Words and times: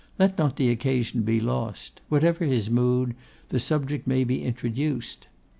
Let 0.17 0.35
not 0.35 0.55
the 0.55 0.71
occasion 0.71 1.21
be 1.21 1.39
lost. 1.39 2.01
Whatever 2.09 2.43
his 2.43 2.71
mood, 2.71 3.13
the 3.49 3.59
subject 3.59 4.07
may 4.07 4.23
be 4.23 4.41
introduced. 4.43 5.27